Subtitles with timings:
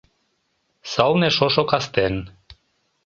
[0.91, 2.15] Сылне шошо кастен